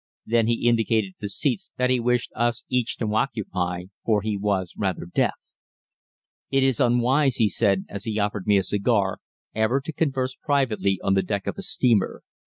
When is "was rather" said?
4.35-5.05